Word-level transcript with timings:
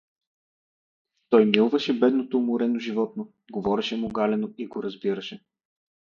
Той 1.29 1.45
милваше 1.49 1.99
бедното 1.99 2.37
уморено 2.39 2.79
животно, 2.79 3.31
говореше 3.51 3.97
му 3.97 4.07
галено 4.09 4.49
и 4.57 4.67
го 4.67 4.83
разбираше. 4.83 5.45